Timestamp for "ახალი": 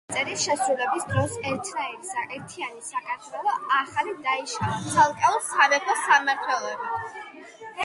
3.81-4.17